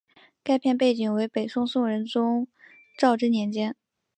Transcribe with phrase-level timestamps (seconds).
[0.43, 2.47] 该片背景为北宋宋仁宗
[2.97, 3.75] 赵祯年间。